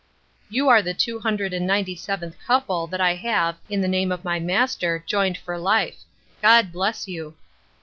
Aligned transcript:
"You 0.49 0.67
are 0.67 0.81
the 0.81 0.95
two 0.95 1.19
hundred 1.19 1.53
and 1.53 1.67
ninety 1.67 1.95
seventh 1.95 2.35
couple 2.47 2.87
that 2.87 2.99
I 2.99 3.13
have, 3.13 3.57
in 3.69 3.81
the 3.81 3.87
name 3.87 4.11
of 4.11 4.23
my 4.25 4.39
Master, 4.39 5.03
ioined 5.07 5.37
for 5.37 5.59
life. 5.59 5.99
God 6.41 6.71
bless 6.71 7.07
you." 7.07 7.35